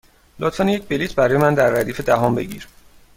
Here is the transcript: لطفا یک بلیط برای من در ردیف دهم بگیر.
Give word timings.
لطفا 0.39 0.63
یک 0.71 0.87
بلیط 0.87 1.15
برای 1.15 1.37
من 1.37 1.53
در 1.53 1.69
ردیف 1.69 2.01
دهم 2.01 2.35
بگیر. 2.35 2.67